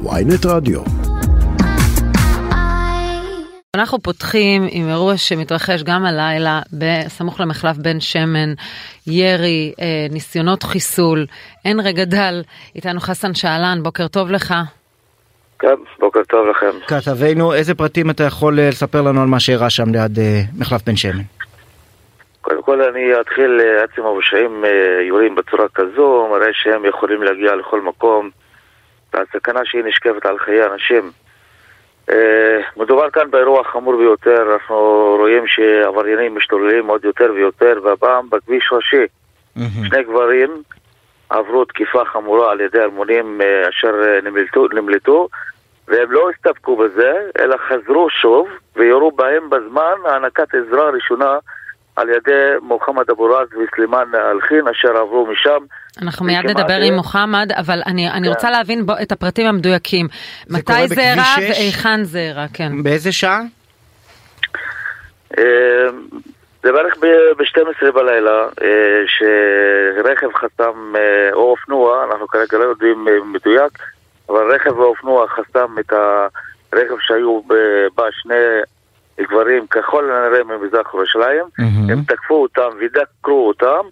ויינט 0.00 0.46
רדיו. 0.46 0.80
אנחנו 3.76 3.98
פותחים 3.98 4.66
עם 4.70 4.88
אירוע 4.88 5.16
שמתרחש 5.16 5.82
גם 5.82 6.04
הלילה 6.04 6.60
בסמוך 6.72 7.40
למחלף 7.40 7.76
בן 7.76 8.00
שמן, 8.00 8.52
ירי, 9.06 9.72
אה, 9.80 10.06
ניסיונות 10.10 10.62
חיסול, 10.62 11.26
אין 11.64 11.80
רגע 11.80 12.04
דל. 12.04 12.42
איתנו 12.74 13.00
חסן 13.00 13.34
שאלן, 13.34 13.78
בוקר 13.82 14.08
טוב 14.08 14.30
לך. 14.30 14.54
כן, 15.58 15.74
בוקר 15.98 16.20
טוב 16.28 16.46
לכם. 16.48 16.78
כתבנו, 16.86 17.54
איזה 17.54 17.74
פרטים 17.74 18.10
אתה 18.10 18.24
יכול 18.24 18.60
אה, 18.60 18.68
לספר 18.68 19.02
לנו 19.02 19.22
על 19.22 19.28
מה 19.28 19.40
שאירע 19.40 19.70
שם 19.70 19.92
ליד 19.92 20.18
אה, 20.18 20.40
מחלף 20.58 20.82
בן 20.86 20.96
שמן? 20.96 21.22
קודם 22.42 22.62
כל 22.62 22.82
אני 22.82 23.20
אתחיל, 23.20 23.60
אה, 23.60 23.84
עצם 23.84 24.02
הפושעים 24.02 24.64
אה, 24.64 25.02
יורים 25.02 25.34
בצורה 25.34 25.66
כזו, 25.74 26.28
מראה 26.30 26.48
שהם 26.52 26.84
יכולים 26.84 27.22
להגיע 27.22 27.56
לכל 27.56 27.80
מקום, 27.80 28.30
והסכנה 29.14 29.60
שהיא 29.64 29.84
נשקפת 29.84 30.26
על 30.26 30.38
חיי 30.38 30.66
אנשים. 30.66 31.10
אה, 32.10 32.60
מדובר 32.76 33.10
כאן 33.10 33.30
באירוע 33.30 33.64
חמור 33.64 33.96
ביותר, 33.96 34.52
אנחנו 34.52 34.76
רואים 35.18 35.46
שעבריינים 35.46 36.36
משתוללים 36.36 36.86
עוד 36.86 37.04
יותר 37.04 37.32
ויותר, 37.34 37.80
והפעם 37.82 38.30
בכביש 38.30 38.72
ראשי. 38.72 39.06
שני 39.88 40.02
גברים 40.02 40.62
עברו 41.30 41.64
תקיפה 41.64 42.04
חמורה 42.04 42.52
על 42.52 42.60
ידי 42.60 42.80
אלמונים 42.80 43.40
אה, 43.40 43.68
אשר 43.68 43.94
אה, 44.04 44.20
נמלטו, 44.30 44.68
נמלטו 44.68 45.28
והם 45.88 46.12
לא 46.12 46.30
הסתפקו 46.30 46.76
בזה, 46.76 47.12
אלא 47.38 47.56
חזרו 47.68 48.10
שוב 48.10 48.48
ויורו 48.76 49.10
בהם 49.10 49.50
בזמן 49.50 49.94
הענקת 50.04 50.54
עזרה 50.54 50.90
ראשונה 50.90 51.38
על 51.96 52.08
ידי 52.08 52.42
מוחמד 52.62 53.10
אבו 53.10 53.24
רז 53.24 53.48
וסלימאן 53.48 54.14
אלחין 54.14 54.68
אשר 54.68 54.96
עברו 54.96 55.26
משם. 55.26 55.64
אנחנו 56.02 56.26
מיד 56.26 56.46
נדבר 56.46 56.80
אה, 56.80 56.84
עם 56.84 56.94
מוחמד, 56.94 57.52
אבל 57.56 57.82
אני, 57.86 58.10
אני 58.10 58.26
כן. 58.26 58.34
רוצה 58.34 58.50
להבין 58.50 58.86
בו, 58.86 58.92
את 59.02 59.12
הפרטים 59.12 59.46
המדויקים. 59.46 60.08
זה 60.46 60.58
מתי 60.58 60.88
זה 60.88 61.00
אירע? 61.00 61.22
והיכן 61.38 62.04
זה 62.04 62.18
אירע, 62.18 62.44
כן. 62.54 62.82
באיזה 62.82 63.12
שעה? 63.12 63.40
אה, 65.38 65.90
זה 66.62 66.72
בערך 66.72 66.96
ב-12 67.36 67.90
בלילה, 67.92 68.48
אה, 68.62 69.02
שרכב 69.06 70.28
חסם, 70.34 70.96
אה, 70.96 71.32
או 71.32 71.50
אופנוע, 71.50 72.04
אנחנו 72.04 72.28
כרגע 72.28 72.58
לא 72.58 72.64
יודעים 72.64 73.08
אה, 73.08 73.24
מדויק, 73.24 73.78
אבל 74.28 74.54
רכב 74.54 74.78
ואופנוע 74.78 75.26
חסם 75.28 75.78
את 75.80 75.92
הרכב 76.72 76.94
שהיו 77.00 77.40
בה 77.94 78.04
שני 78.10 78.34
גברים, 79.20 79.66
ככל 79.66 80.10
הנראה 80.10 80.44
ממזרח 80.44 80.94
ירושלים. 80.94 81.44
הם 81.92 82.02
תקפו 82.06 82.42
אותם 82.42 82.68
ודקרו 82.80 83.48
אותם, 83.48 83.88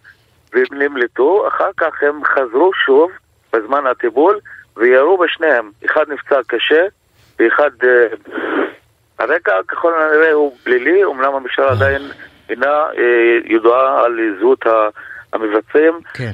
והם 0.52 0.82
נמלטו, 0.82 1.48
אחר 1.48 1.70
כך 1.76 2.02
הם 2.02 2.24
חזרו 2.24 2.70
שוב 2.86 3.10
בזמן 3.52 3.86
הטיפול 3.86 4.38
וירו 4.76 5.18
בשניהם. 5.18 5.70
אחד 5.86 6.04
נפצע 6.08 6.36
קשה 6.46 6.82
ואחד... 7.38 7.70
אה, 7.84 8.06
הרקע 9.18 9.52
ככל 9.68 9.92
הנראה 10.02 10.32
הוא 10.32 10.56
פלילי, 10.64 11.04
אומנם 11.04 11.34
המשטרה 11.34 11.70
עדיין 11.70 12.02
אינה 12.50 12.66
אה, 12.66 13.54
ידועה 13.56 14.04
על 14.04 14.12
זהות 14.40 14.66
ה- 14.66 14.88
המבצעים. 15.32 15.92
כן. 16.14 16.32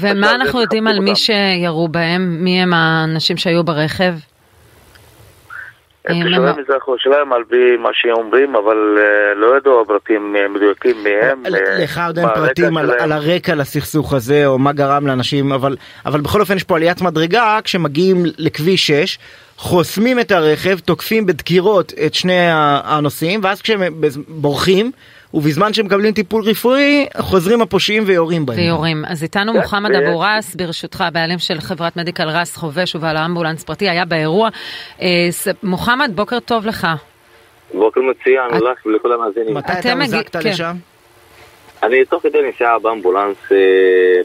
ומה 0.00 0.34
אנחנו 0.34 0.60
יודעים 0.60 0.86
על 0.86 1.00
מי. 1.00 1.16
שירו 1.16 1.88
בהם? 1.88 2.44
מי 2.44 2.62
הם 2.62 2.72
האנשים 2.74 3.36
שהיו 3.36 3.64
ברכב? 3.64 4.12
תושבי 6.08 6.62
מזרח 6.62 6.88
ירושלים 6.88 7.32
על 7.32 7.44
פי 7.48 7.76
מה 7.78 7.88
שאומרים, 7.92 8.56
אבל 8.56 8.98
אה, 8.98 9.34
לא 9.34 9.56
ידעו 9.56 9.84
פרטים 9.86 10.36
אה, 10.36 10.48
מדויקים 10.48 10.96
מהם. 11.04 11.42
אה, 11.46 11.84
לך 11.84 12.00
עוד 12.06 12.18
אין 12.18 12.28
פרטים 12.34 12.76
על, 12.76 13.12
הרקע 13.12 13.54
לסכסוך 13.54 14.12
הזה 14.12 14.46
או 14.46 14.58
מה 14.58 14.72
גרם 14.72 15.06
לאנשים 15.06 15.52
אבל 15.52 15.76
אבל 16.06 16.20
בכל 16.20 16.40
אופן 16.40 16.56
יש 16.56 16.64
פה 16.64 16.76
עליית 16.76 17.02
מדרגה 17.02 17.58
כשמגיעים 17.64 18.22
לכביש 18.38 18.86
6 18.86 19.18
חוסמים 19.56 20.20
את 20.20 20.32
הרכב 20.32 20.78
תוקפים 20.78 21.26
בדקירות 21.26 21.92
את 22.06 22.14
שני 22.14 22.48
הנוסעים 22.84 23.40
ואז 23.42 23.62
כשהם 23.62 23.82
בורחים 24.28 24.90
ובזמן 25.34 25.72
שהם 25.72 25.86
מקבלים 25.86 26.12
טיפול 26.14 26.42
רפואי 26.44 27.06
חוזרים 27.18 27.62
הפושעים 27.62 28.02
ויורים 28.06 28.46
בהם. 28.46 28.56
ויורים. 28.58 29.04
אז 29.08 29.22
איתנו 29.22 29.52
כן, 29.52 29.58
מוחמד 29.58 29.90
אבו 29.94 30.20
רס, 30.20 30.54
ברשותך, 30.54 31.00
הבעלים 31.00 31.38
של 31.38 31.60
חברת 31.60 31.96
מדיקל 31.96 32.28
רס 32.28 32.56
חובש 32.56 32.94
ובעל 32.94 33.16
האמבולנס 33.16 33.64
פרטי, 33.64 33.88
היה 33.88 34.04
באירוע. 34.04 34.48
אה, 35.02 35.08
מוחמד, 35.62 36.10
בוקר 36.14 36.40
טוב 36.40 36.66
לך. 36.66 36.86
בוקר 37.74 38.00
מצוין 38.00 38.50
לך 38.50 38.86
ולכל 38.86 39.12
המאזינים. 39.12 39.54
מתי 39.54 39.72
אתה 39.72 39.94
מגיע- 39.94 40.04
הוזקת 40.18 40.36
כן. 40.36 40.48
לשם? 40.48 40.74
אני 41.82 42.04
תוך 42.04 42.22
כדי 42.22 42.38
נסיעה 42.48 42.78
באמבולנס 42.78 43.36
אה, 43.52 43.56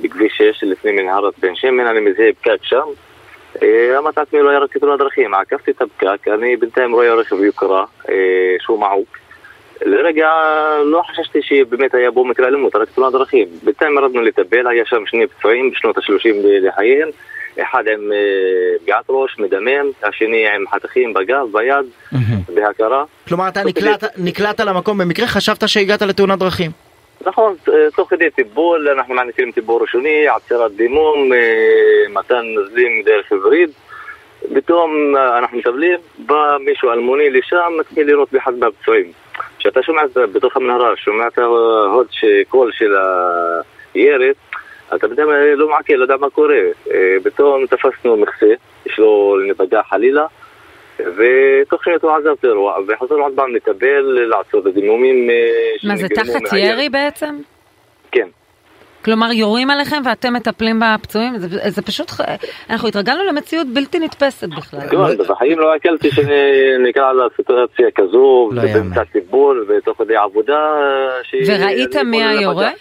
בכביש 0.02 0.34
6 0.38 0.64
לפני 0.64 0.92
מנהרת 0.92 1.34
בן 1.40 1.56
שמן, 1.56 1.88
אני 1.88 2.00
מזהה 2.00 2.28
פקק 2.42 2.64
שם. 2.64 2.86
אמרתי 4.00 4.20
לעצמי 4.20 4.40
לא 4.42 4.50
היה 4.50 4.60
רק 4.60 4.78
תאונת 4.78 5.00
דרכים, 5.00 5.34
עקפתי 5.34 5.72
את 5.72 5.82
הפקק, 5.82 6.28
אני 6.28 6.56
בינתיים 6.58 6.92
רואה 6.94 7.14
רכב 7.14 7.36
יוקרה 7.44 7.86
אה, 8.10 8.16
שהוא 8.60 8.80
מעוק. 8.80 9.18
לרגע 9.86 10.30
לא 10.86 11.02
חששתי 11.02 11.40
שבאמת 11.42 11.94
היה 11.94 12.12
בו 12.12 12.26
מקרה 12.26 12.48
אלימות, 12.48 12.76
רק 12.76 12.90
תאונת 12.96 13.14
דרכים. 13.14 13.48
בינתיים 13.64 13.98
ירדנו 13.98 14.22
לטפל, 14.22 14.68
היה 14.68 14.86
שם 14.86 15.06
שני 15.06 15.28
פצועים 15.28 15.72
בשנות 15.72 15.98
ה-30 15.98 16.30
לחייהם, 16.44 17.10
אחד 17.62 17.84
עם 17.94 18.12
אה, 18.12 18.80
פגיעת 18.82 19.06
ראש, 19.10 19.40
מדמם, 19.40 19.92
השני 20.04 20.50
עם 20.50 20.68
חתכים 20.68 21.14
בגב, 21.14 21.46
ביד, 21.52 21.86
בהכרה. 22.56 23.04
כלומר 23.28 23.48
אתה 23.48 23.64
נקלעת, 23.64 24.04
נקלעת 24.18 24.60
למקום 24.60 24.98
במקרה 24.98 25.28
חשבת 25.28 25.70
שהגעת 25.70 26.02
לתאונת 26.02 26.40
דרכים. 26.40 26.72
נכון, 27.26 27.56
אה, 27.70 27.74
תוך 27.96 28.10
כדי 28.10 28.30
טיפול, 28.30 28.90
אנחנו 28.90 29.14
מעניקים 29.14 29.52
טיפול 29.52 29.82
ראשוני, 29.82 30.28
עצירת 30.28 30.72
דימום, 30.72 31.34
אה, 31.34 31.40
מתן 32.10 32.42
נזלים 32.58 33.02
דרך 33.06 33.32
וריד. 33.32 33.70
פתאום 34.54 35.16
אנחנו 35.38 35.58
מטפלים, 35.58 36.00
בא 36.18 36.58
מישהו 36.66 36.92
אלמוני 36.92 37.30
לשם, 37.30 37.72
מתחיל 37.80 38.08
לירות 38.08 38.32
באחד 38.32 38.54
מהפצועים. 38.54 39.12
כשאתה 39.70 39.84
שומע 39.84 40.02
בתוך 40.34 40.58
המנהרה, 40.58 40.96
שומע 40.98 41.28
את 41.28 41.38
ההוד 41.38 42.08
קול 42.48 42.72
של 42.72 42.96
הירי, 43.94 44.32
אתה 44.96 45.08
בינתיים 45.08 45.30
לא 45.56 45.70
מעכל, 45.70 45.94
לא 45.94 46.04
יודע 46.04 46.18
מה 46.18 46.30
קורה. 46.30 46.60
אה, 46.92 47.18
פתאום 47.24 47.66
תפסנו 47.66 48.18
מכסה, 48.18 48.54
יש 48.86 49.00
לו 49.00 49.38
נפגע 49.48 49.82
חלילה. 49.84 50.26
ותוך 50.98 51.84
שניות 51.84 52.04
הוא 52.04 52.12
עזב 52.12 52.30
את 52.40 52.44
האירוע, 52.44 52.78
וחזרנו 52.88 53.24
עוד 53.24 53.34
פעם 53.36 53.56
לטפל, 53.56 54.02
לעשות 54.02 54.62
את 54.62 54.66
הדימומים. 54.66 55.30
אה, 55.30 55.90
מה, 55.90 55.96
זה 55.96 56.08
תחת. 56.10 56.54
ירי 56.54 56.90
בעצם? 56.90 57.36
כן. 58.12 58.28
כלומר, 59.06 59.32
יורים 59.32 59.70
עליכם 59.70 60.02
ואתם 60.06 60.34
מטפלים 60.34 60.80
בפצועים? 60.80 61.38
זה, 61.38 61.70
זה 61.70 61.82
פשוט, 61.82 62.12
אנחנו 62.70 62.88
התרגלנו 62.88 63.24
למציאות 63.24 63.68
בלתי 63.68 64.00
נתפסת 64.00 64.48
בכלל. 64.50 64.80
כן, 64.80 65.24
בחיים 65.30 65.60
לא 65.60 65.74
עקלתי 65.74 66.10
שנקרא 66.12 67.14
לסיטואציה 67.14 67.88
כזו, 67.96 68.50
לא 68.52 68.62
ובאמצע. 68.62 69.04
טיפול 69.04 69.66
ותוך 69.70 69.98
כדי 69.98 70.16
עבודה. 70.16 70.60
וראית 71.48 71.96
מי 71.96 72.24
היורה? 72.24 72.72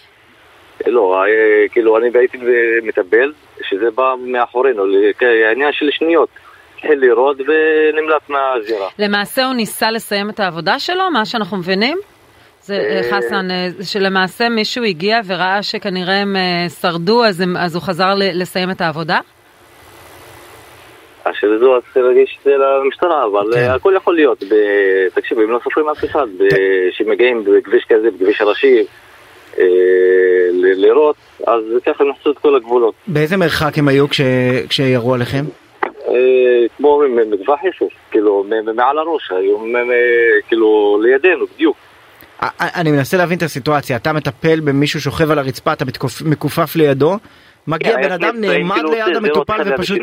לא, 0.87 1.23
אה, 1.23 1.69
כאילו 1.71 1.97
אני 1.97 2.09
הייתי 2.13 2.37
מטפל, 2.83 3.31
שזה 3.69 3.91
בא 3.95 4.13
מאחורינו, 4.25 4.83
העניין 5.21 5.71
של 5.73 5.89
שניות. 5.91 6.29
התחיל 6.75 6.99
לירות 6.99 7.37
ונמלט 7.39 8.29
מהזירה. 8.29 8.87
למעשה 8.99 9.45
הוא 9.45 9.53
ניסה 9.53 9.91
לסיים 9.91 10.29
את 10.29 10.39
העבודה 10.39 10.79
שלו, 10.79 11.11
מה 11.11 11.25
שאנחנו 11.25 11.57
מבינים? 11.57 11.97
זה 12.61 12.75
אה, 12.75 13.01
חסן, 13.11 13.51
אה, 13.51 13.67
שלמעשה 13.83 14.49
מישהו 14.49 14.83
הגיע 14.83 15.19
וראה 15.27 15.63
שכנראה 15.63 16.15
הם 16.21 16.35
אה, 16.35 16.69
שרדו, 16.81 17.25
אז, 17.25 17.41
הם, 17.41 17.57
אז 17.57 17.75
הוא 17.75 17.83
חזר 17.83 18.13
לסיים 18.17 18.71
את 18.71 18.81
העבודה? 18.81 19.19
אשר 21.23 21.47
זו 21.59 21.75
אז 21.77 21.81
צריך 21.93 22.05
להגיש 22.05 22.37
את 22.39 22.43
זה 22.43 22.51
למשטרה, 22.83 23.25
אבל 23.25 23.53
כן. 23.53 23.69
הכל 23.75 23.93
יכול 23.97 24.15
להיות. 24.15 24.43
ב- 24.43 25.09
תקשיב, 25.13 25.39
הם 25.39 25.49
לא 25.51 25.59
סופרים 25.63 25.89
אף 25.89 26.03
אחד. 26.05 26.27
ב- 26.37 26.47
שמגיעים 26.91 27.43
בכביש 27.43 27.85
כזה, 27.89 28.11
בכביש 28.11 28.41
הראשי, 28.41 28.83
אה, 29.59 29.63
ל- 30.51 30.73
לירות, 30.81 31.15
אז 31.47 31.61
ככה 31.85 32.03
הם 32.03 32.09
נחצו 32.09 32.31
את 32.31 32.37
כל 32.37 32.55
הגבולות. 32.55 32.93
באיזה 33.07 33.37
מרחק 33.37 33.77
הם 33.77 33.87
היו 33.87 34.09
כש, 34.09 34.21
כשירו 34.69 35.13
עליכם? 35.13 35.45
אה, 36.07 36.13
כמו 36.77 37.01
מטווח 37.31 37.59
אפס, 37.69 37.93
כאילו 38.11 38.45
מעל 38.75 38.97
הראש, 38.97 39.31
היו 39.31 39.57
מ- 39.59 39.75
מ- 39.75 39.91
כאילו 40.47 40.99
לידינו, 41.03 41.45
בדיוק. 41.55 41.77
אני 42.59 42.91
מנסה 42.91 43.17
להבין 43.17 43.37
את 43.37 43.43
הסיטואציה, 43.43 43.97
אתה 43.97 44.13
מטפל 44.13 44.59
במישהו 44.59 45.01
שוכב 45.01 45.31
על 45.31 45.39
הרצפה, 45.39 45.73
אתה 45.73 45.85
מכופף 46.25 46.75
לידו, 46.75 47.17
מגיע 47.67 47.95
כן, 47.95 48.01
בן 48.01 48.11
אדם 48.11 48.41
נעמד 48.41 48.75
כאילו, 48.75 48.91
ליד 48.91 49.15
המטופל 49.15 49.61
ופשוט... 49.65 49.97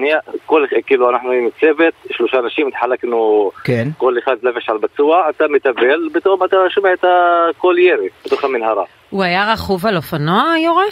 כאילו 0.87 1.11
אנחנו 1.11 1.31
עם 1.31 1.49
צוות, 1.61 1.95
שלושה 2.11 2.39
אנשים, 2.39 2.69
התחלקנו, 2.69 3.51
כן. 3.65 3.89
כל 3.99 4.15
אחד 4.25 4.37
לבש 4.43 4.69
על 4.69 4.79
פצוע, 4.79 5.31
אתה 5.31 5.45
מטפל, 5.49 6.09
פתאום 6.13 6.45
אתה 6.45 6.57
שומע 6.71 6.93
את 6.93 7.05
הקול 7.51 7.79
ירי 7.79 8.09
בתוך 8.27 8.45
המנהרה. 8.45 8.85
הוא 9.11 9.23
היה 9.23 9.53
רכוב 9.53 9.87
על 9.87 9.97
אופנוע, 9.97 10.43
היורה? 10.53 10.85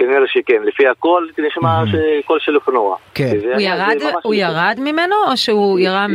אה, 0.00 0.06
כנראה 0.06 0.26
שכן, 0.26 0.62
לפי 0.64 0.88
הקול, 0.88 1.30
נשמע 1.38 1.82
שקול 1.86 2.38
של 2.40 2.56
אופנוע. 2.56 2.96
כן. 3.14 3.32
הוא 3.52 3.60
ירד, 3.60 3.96
הוא 4.22 4.34
ירד 4.34 4.76
ממנו 4.78 5.16
או 5.30 5.36
שהוא. 5.36 5.78
ירד, 5.78 6.08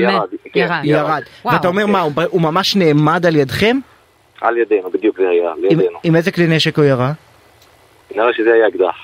כן. 0.53 0.59
ירד. 0.59 0.81
ירד. 0.83 1.21
וואו. 1.45 1.55
ואתה 1.55 1.67
אומר 1.67 1.85
מה, 1.85 2.01
הוא 2.29 2.41
ממש 2.41 2.75
נעמד 2.75 3.25
על 3.25 3.35
ידכם? 3.35 3.77
על 4.41 4.57
ידינו, 4.57 4.89
בדיוק 4.89 5.17
זה 5.17 5.29
היה, 5.29 5.51
לידינו. 5.61 5.99
עם 6.03 6.15
איזה 6.15 6.31
כלי 6.31 6.47
נשק 6.47 6.77
הוא 6.77 6.85
ירה? 6.85 7.11
נראה 8.15 8.33
שזה 8.33 8.53
היה 8.53 8.67
אקדח. 8.67 8.95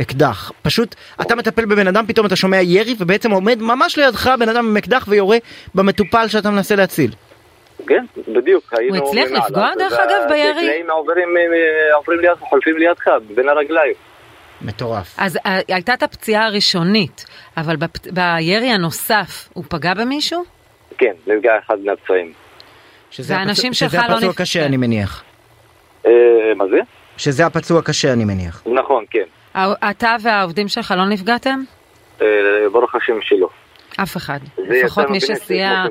אקדח. 0.00 0.52
פשוט 0.62 0.94
אתה 1.20 1.36
מטפל 1.36 1.64
בבן 1.64 1.86
אדם, 1.86 2.06
פתאום 2.06 2.26
אתה 2.26 2.36
שומע 2.36 2.56
ירי 2.62 2.94
ובעצם 2.98 3.30
עומד 3.30 3.62
ממש 3.62 3.98
לידך 3.98 4.30
בן 4.38 4.48
אדם 4.48 4.68
עם 4.68 4.76
אקדח 4.76 5.04
ויורה 5.08 5.36
במטופל 5.74 6.28
שאתה 6.28 6.50
מנסה 6.50 6.76
להציל. 6.76 7.10
כן, 7.86 8.04
בדיוק. 8.28 8.74
הוא 8.88 8.96
הצליח 8.96 9.30
לפגוע 9.30 9.70
דרך 9.78 9.92
אגב 9.92 10.28
בירי? 10.28 10.50
הקלעים 10.50 10.90
עוברים, 10.90 11.36
אה, 11.36 11.96
עוברים 11.96 12.20
לידך, 12.20 12.38
חולפים 12.40 12.76
לידך, 12.76 13.08
בין 13.34 13.48
הרגליים. 13.48 13.94
מטורף. 14.62 15.14
אז 15.18 15.38
אה, 15.46 15.60
הייתה 15.68 15.94
את 15.94 16.02
הפציעה 16.02 16.46
הראשונית, 16.46 17.26
אבל 17.56 17.76
בפ... 17.76 18.06
בירי 18.12 18.70
הנוסף 18.70 19.48
הוא 19.52 19.64
פגע 19.68 19.94
במישהו? 19.94 20.44
כן, 20.98 21.12
נפגע 21.26 21.52
אחד 21.66 21.76
מהפצועים. 21.84 22.32
שזה 23.10 23.34
הפצוע- 23.36 23.50
שלך 23.50 23.74
שזה 23.74 23.96
לא 23.96 24.02
הפצוע 24.02 24.16
נפגע. 24.28 24.32
קשה 24.44 24.66
אני 24.66 24.76
מניח. 24.76 25.22
אה, 26.06 26.10
מה 26.56 26.64
זה? 26.70 26.76
שזה 27.16 27.46
הפצוע 27.46 27.82
קשה 27.82 28.12
אני 28.12 28.24
מניח. 28.24 28.62
נכון, 28.66 29.04
כן. 29.10 29.24
אתה 29.90 30.16
והעובדים 30.22 30.68
שלך 30.68 30.94
לא 30.96 31.06
נפגעתם? 31.08 31.62
אה, 32.22 32.26
ברוך 32.72 32.94
השם 32.94 33.18
שלא. 33.22 33.48
אף 34.02 34.16
אחד. 34.16 34.38
זה 34.56 34.80
לפחות 34.84 35.10
מי 35.10 35.20
שסייע. 35.20 35.84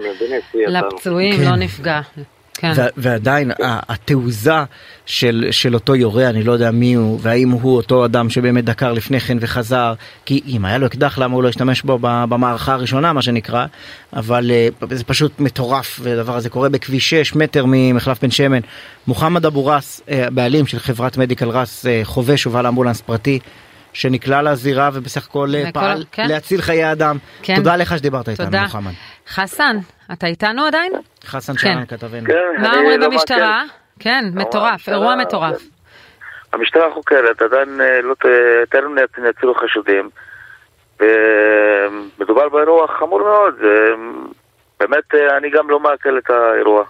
לפצועים 0.54 1.38
כן. 1.38 1.44
לא 1.44 1.56
נפגע. 1.56 2.00
כן. 2.58 2.74
ועדיין 2.98 3.52
התעוזה 3.60 4.64
של, 5.06 5.48
של 5.52 5.74
אותו 5.74 5.96
יורה, 5.96 6.30
אני 6.30 6.44
לא 6.44 6.52
יודע 6.52 6.72
מי 6.72 6.94
הוא, 6.94 7.20
והאם 7.22 7.50
הוא 7.50 7.76
אותו 7.76 8.06
אדם 8.06 8.30
שבאמת 8.30 8.66
דקר 8.66 8.94
לפני 8.94 9.20
כן 9.20 9.38
וחזר, 9.42 9.94
כי 10.26 10.42
אם 10.48 10.66
היה 10.66 10.78
לו 10.78 10.88
אקדח 10.88 11.18
למה 11.18 11.36
הוא 11.36 11.44
לא 11.44 11.50
השתמש 11.50 11.82
בו 11.82 12.00
במערכה 12.02 12.74
הראשונה 12.74 13.14
מה 13.14 13.22
שנקרא, 13.22 13.66
אבל 14.14 14.52
אה, 14.52 14.68
זה 14.90 15.04
פשוט 15.04 15.40
מטורף, 15.40 16.00
והדבר 16.04 16.36
הזה 16.36 16.50
קורה 16.50 16.70
בכביש 16.70 17.10
6 17.10 17.36
מטר 17.36 17.66
ממחלף 17.68 18.22
בן 18.22 18.32
שמן. 18.32 18.60
מוחמד 19.08 19.46
אבו 19.46 19.66
ראס, 19.66 20.02
אה, 20.10 20.28
הבעלים 20.28 20.68
של 20.68 20.80
חברת 20.80 21.18
מדיקל 21.18 21.50
ראס, 21.50 21.86
אה, 21.86 22.02
חובש 22.04 22.48
ובעל 22.48 22.68
אמבולנס 22.68 23.02
פרטי. 23.02 23.40
שנקלע 23.98 24.42
לזירה 24.42 24.90
ובסך 24.94 25.28
הכל 25.28 25.50
אה, 25.56 25.72
פעל 25.74 26.04
כן. 26.12 26.28
להציל 26.28 26.62
חיי 26.62 26.92
אדם. 26.92 27.18
כן. 27.44 27.56
תודה 27.56 27.76
לך 27.76 27.98
שדיברת 27.98 28.30
איתנו 28.30 28.46
תודה. 28.46 28.64
מוחמד. 28.64 28.92
חסן, 29.30 29.78
אתה 30.14 30.28
איתנו 30.28 30.66
עדיין? 30.66 30.92
חסן 31.26 31.54
כן. 31.54 31.60
שאלן 31.60 31.86
כתבנו. 31.86 32.28
כן, 32.28 32.62
מה 32.62 32.74
אומרים 32.78 33.00
לא 33.00 33.10
במשטרה? 33.10 33.64
כן, 34.00 34.26
מטורף, 34.34 34.72
המשטרה- 34.72 34.96
אירוע 34.96 35.16
מטורף. 35.16 35.62
המשטרה 36.54 36.94
חוקרת, 36.94 37.42
עדיין 37.42 37.82
אה, 37.82 38.02
לא 38.02 38.14
טרם 38.70 38.96
נצילו 39.30 39.56
חשודים. 39.56 40.10
ומדובר 41.00 42.50
באירוע 42.50 42.88
חמור 43.00 43.20
מאוד, 43.20 43.54
באמת 44.80 45.04
אה, 45.16 45.38
אני 45.38 45.48
גם 45.58 45.70
לא 45.70 45.80
מעכל 45.80 46.18
את 46.18 46.30
האירוע. 46.30 46.84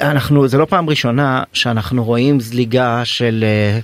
אנחנו 0.00 0.48
זה 0.48 0.58
לא 0.58 0.64
פעם 0.64 0.88
ראשונה 0.90 1.42
שאנחנו 1.52 2.04
רואים 2.04 2.40
זליגה 2.40 3.00
של 3.04 3.40
אה, 3.42 3.48
אה, 3.48 3.80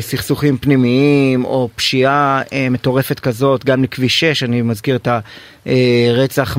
סכסוכים 0.00 0.56
פנימיים 0.56 1.44
או 1.44 1.68
פשיעה 1.76 2.42
אה, 2.52 2.66
מטורפת 2.70 3.20
כזאת 3.20 3.64
גם 3.64 3.82
לכביש 3.82 4.20
6 4.20 4.42
אני 4.42 4.62
מזכיר 4.62 4.96
את 4.96 5.08
הרצח 5.66 6.56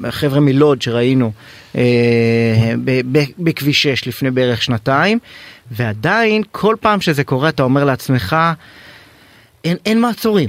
מחבר'ה 0.00 0.40
מלוד 0.40 0.82
שראינו 0.82 1.32
אה, 1.76 1.82
בכביש 3.38 3.82
6 3.82 4.06
לפני 4.06 4.30
בערך 4.30 4.62
שנתיים 4.62 5.18
ועדיין 5.70 6.42
כל 6.52 6.76
פעם 6.80 7.00
שזה 7.00 7.24
קורה 7.24 7.48
אתה 7.48 7.62
אומר 7.62 7.84
לעצמך 7.84 8.36
אין, 9.64 9.76
אין 9.86 10.00
מעצורים. 10.00 10.48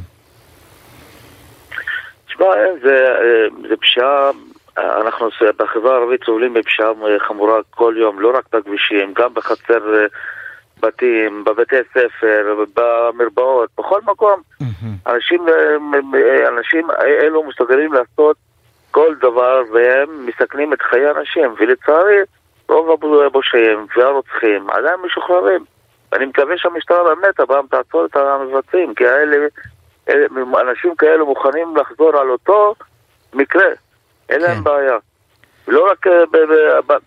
תשמע, 2.27 2.45
אה, 2.45 2.73
זה, 2.83 2.95
אה, 2.95 3.67
זה 3.69 3.75
פשיעה, 3.81 4.31
אה, 4.77 5.01
אנחנו 5.01 5.29
בחברה 5.57 5.95
הערבית 5.95 6.23
סובלים 6.25 6.53
מפשיעה 6.53 6.89
אה, 6.89 7.19
חמורה 7.19 7.59
כל 7.69 7.95
יום, 7.97 8.19
לא 8.19 8.37
רק 8.37 8.43
בכבישים, 8.53 9.13
גם 9.13 9.33
בחצר 9.33 9.95
אה, 9.95 10.05
בתים, 10.81 11.43
בבתי 11.43 11.75
ספר, 11.93 12.63
במרפאות, 12.75 13.69
בכל 13.77 14.01
מקום. 14.05 14.41
אנשים, 15.07 15.45
אה, 15.49 16.47
אנשים 16.47 16.87
אלו 17.01 17.43
מסוגלים 17.43 17.93
לעשות 17.93 18.37
כל 18.91 19.15
דבר 19.21 19.61
והם 19.73 20.25
מסכנים 20.25 20.73
את 20.73 20.81
חיי 20.81 21.05
האנשים, 21.05 21.55
ולצערי 21.59 22.17
רוב 22.69 23.21
הפושעים 23.27 23.85
והרוצחים 23.97 24.69
עדיין 24.69 24.99
משוחררים. 25.05 25.65
אני 26.13 26.25
מקווה 26.25 26.57
שהמשטרה 26.57 27.03
באמת 27.03 27.39
הפעם 27.39 27.65
תעצור 27.67 28.05
את 28.05 28.15
המבצעים, 28.15 28.95
כי 28.95 29.07
האלה, 29.07 29.37
אלה, 30.09 30.25
אנשים 30.61 30.95
כאלו 30.95 31.25
מוכנים 31.25 31.77
לחזור 31.77 32.17
על 32.17 32.29
אותו 32.29 32.75
מקרה, 33.33 33.67
אין 34.29 34.41
להם 34.41 34.57
כן. 34.57 34.63
בעיה. 34.63 34.97
לא 35.67 35.91
רק 35.91 36.07
אה, 36.07 36.25
ב... 36.31 36.37
ב, 36.37 36.93
ב 36.93 36.97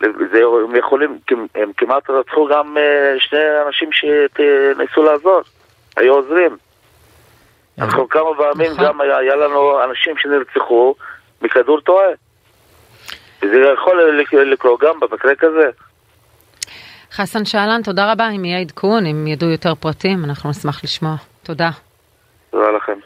זה, 0.00 0.40
הם 0.64 0.76
יכולים, 0.76 1.18
הם 1.54 1.72
כמעט 1.76 2.10
רצחו 2.10 2.48
גם 2.48 2.78
אה, 2.78 3.14
שני 3.18 3.38
אנשים 3.66 3.90
שניסו 3.92 5.02
לעזור, 5.02 5.40
היו 5.96 6.14
עוזרים. 6.14 6.56
אנחנו 7.78 8.08
כמה 8.08 8.30
פעמים 8.36 8.72
נכון. 8.72 8.84
גם 8.84 9.00
היה, 9.00 9.16
היה 9.16 9.36
לנו 9.36 9.84
אנשים 9.84 10.16
שנרצחו 10.16 10.94
מכדור 11.42 11.80
טועה. 11.80 12.06
וזה 13.42 13.56
יכול 13.74 14.02
לק- 14.20 14.34
לקרות 14.34 14.80
גם 14.80 15.00
במקרה 15.00 15.34
כזה. 15.34 15.70
חסן 17.12 17.44
שאלן, 17.44 17.80
תודה 17.84 18.12
רבה. 18.12 18.28
אם 18.36 18.44
יהיה 18.44 18.58
עדכון, 18.60 19.06
אם 19.06 19.26
ידעו 19.26 19.50
יותר 19.50 19.74
פרטים, 19.74 20.24
אנחנו 20.24 20.50
נשמח 20.50 20.84
לשמוע. 20.84 21.14
תודה. 21.42 21.70
תודה 22.50 22.70
לכם. 22.70 22.98